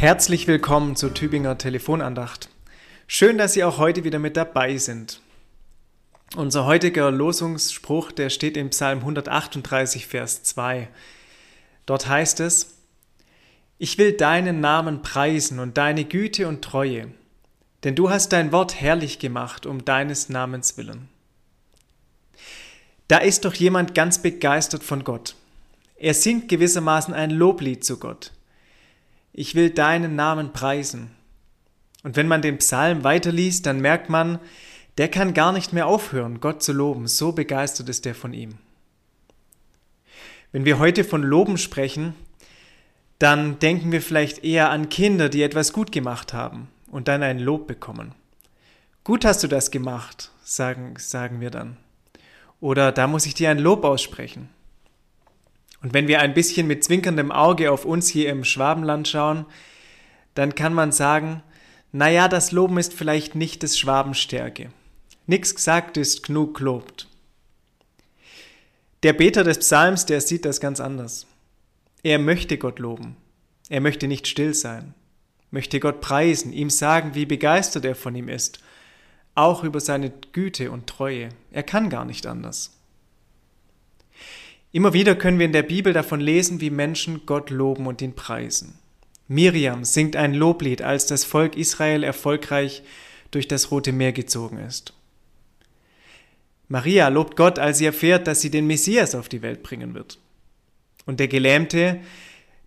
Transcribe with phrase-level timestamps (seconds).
[0.00, 2.48] Herzlich willkommen zur Tübinger Telefonandacht.
[3.06, 5.20] Schön, dass Sie auch heute wieder mit dabei sind.
[6.36, 10.88] Unser heutiger Losungsspruch, der steht im Psalm 138, Vers 2.
[11.84, 12.78] Dort heißt es,
[13.76, 17.08] Ich will deinen Namen preisen und deine Güte und Treue,
[17.84, 21.10] denn du hast dein Wort herrlich gemacht um deines Namens willen.
[23.06, 25.34] Da ist doch jemand ganz begeistert von Gott.
[25.96, 28.32] Er singt gewissermaßen ein Loblied zu Gott
[29.32, 31.10] ich will deinen Namen preisen.
[32.02, 34.38] Und wenn man den Psalm weiterliest, dann merkt man,
[34.98, 38.58] der kann gar nicht mehr aufhören, Gott zu loben, so begeistert ist er von ihm.
[40.52, 42.14] Wenn wir heute von Loben sprechen,
[43.18, 47.38] dann denken wir vielleicht eher an Kinder, die etwas gut gemacht haben und dann ein
[47.38, 48.14] Lob bekommen.
[49.04, 51.76] Gut hast du das gemacht, sagen, sagen wir dann.
[52.60, 54.48] Oder da muss ich dir ein Lob aussprechen.
[55.82, 59.46] Und wenn wir ein bisschen mit zwinkerndem Auge auf uns hier im Schwabenland schauen,
[60.34, 61.42] dann kann man sagen,
[61.92, 64.70] naja, das Loben ist vielleicht nicht des Schwabenstärke.
[65.26, 67.08] Nix gesagt ist genug gelobt.
[69.02, 71.26] Der Beter des Psalms, der sieht das ganz anders.
[72.02, 73.16] Er möchte Gott loben.
[73.70, 74.94] Er möchte nicht still sein,
[75.52, 78.58] möchte Gott preisen, ihm sagen, wie begeistert er von ihm ist,
[79.36, 81.28] auch über seine Güte und Treue.
[81.52, 82.79] Er kann gar nicht anders.
[84.72, 88.14] Immer wieder können wir in der Bibel davon lesen, wie Menschen Gott loben und ihn
[88.14, 88.78] preisen.
[89.26, 92.82] Miriam singt ein Loblied, als das Volk Israel erfolgreich
[93.32, 94.92] durch das Rote Meer gezogen ist.
[96.68, 100.18] Maria lobt Gott, als sie erfährt, dass sie den Messias auf die Welt bringen wird.
[101.04, 102.00] Und der Gelähmte,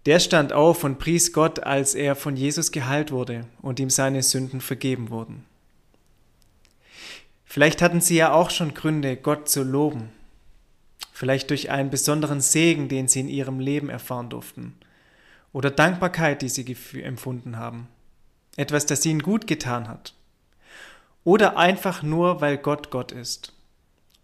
[0.06, 4.24] der stand auf und pries Gott, als er von Jesus geheilt wurde und ihm seine
[4.24, 5.46] Sünden vergeben wurden.
[7.46, 10.10] Vielleicht hatten sie ja auch schon Gründe, Gott zu loben
[11.24, 14.76] vielleicht durch einen besonderen Segen, den sie in ihrem Leben erfahren durften,
[15.54, 17.88] oder Dankbarkeit, die sie empfunden haben,
[18.58, 20.16] etwas, das ihnen gut getan hat,
[21.24, 23.54] oder einfach nur, weil Gott Gott ist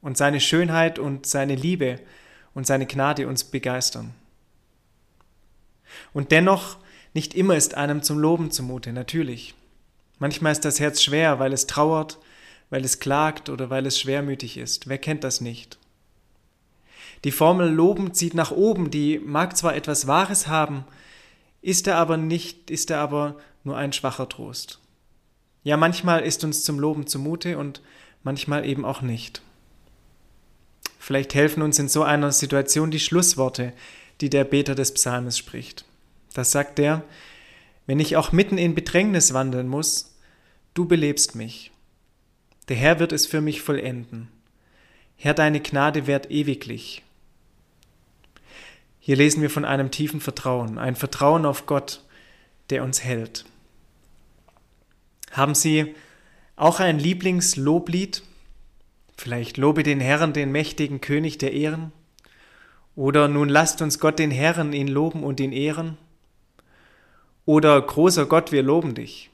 [0.02, 2.02] und seine Schönheit und seine Liebe
[2.54, 4.14] und seine Gnade uns begeistern.
[6.12, 6.80] Und dennoch,
[7.14, 9.56] nicht immer ist einem zum Loben zumute, natürlich.
[10.18, 12.18] Manchmal ist das Herz schwer, weil es trauert,
[12.70, 14.90] weil es klagt oder weil es schwermütig ist.
[14.90, 15.79] Wer kennt das nicht?
[17.24, 20.86] Die Formel loben zieht nach oben, die mag zwar etwas Wahres haben,
[21.62, 24.80] ist er aber nicht, ist er aber nur ein schwacher Trost.
[25.64, 27.82] Ja, manchmal ist uns zum Loben zumute und
[28.24, 29.42] manchmal eben auch nicht.
[30.98, 33.74] Vielleicht helfen uns in so einer Situation die Schlussworte,
[34.22, 35.86] die der Beter des Psalmes spricht.
[36.34, 37.04] Das sagt er,
[37.88, 40.16] wenn ich auch mitten in Bedrängnis wandeln muss,
[40.74, 41.72] du belebst mich.
[42.68, 44.30] Der Herr wird es für mich vollenden.
[45.18, 47.04] Herr, deine Gnade währt ewiglich.
[49.10, 52.04] Hier lesen wir von einem tiefen Vertrauen, ein Vertrauen auf Gott,
[52.70, 53.44] der uns hält.
[55.32, 55.96] Haben Sie
[56.56, 58.22] auch ein Lieblingsloblied?
[59.18, 61.92] Vielleicht lobe den Herrn, den mächtigen König der Ehren?
[62.96, 65.98] Oder nun lasst uns Gott den Herrn, ihn loben und ihn ehren?
[67.46, 69.32] Oder großer Gott, wir loben dich?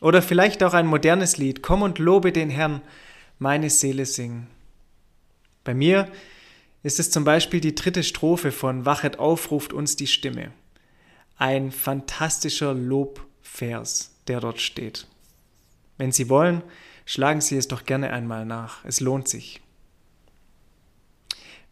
[0.00, 2.80] Oder vielleicht auch ein modernes Lied, komm und lobe den Herrn,
[3.38, 4.46] meine Seele sing.
[5.62, 6.08] Bei mir
[6.84, 10.52] ist es zum Beispiel die dritte Strophe von Wachet auf, ruft uns die Stimme.
[11.36, 15.08] Ein fantastischer Lobvers, der dort steht.
[15.96, 16.62] Wenn Sie wollen,
[17.06, 18.84] schlagen Sie es doch gerne einmal nach.
[18.84, 19.62] Es lohnt sich.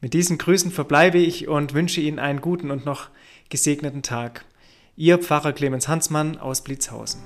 [0.00, 3.10] Mit diesen Grüßen verbleibe ich und wünsche Ihnen einen guten und noch
[3.50, 4.46] gesegneten Tag.
[4.96, 7.20] Ihr Pfarrer Clemens Hansmann aus Blitzhausen.